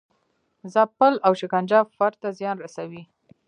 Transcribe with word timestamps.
ځپل 0.73 1.13
او 1.25 1.31
شکنجه 1.41 1.79
فرد 1.97 2.15
ته 2.21 2.29
زیان 2.39 2.57
رسوي. 2.65 3.03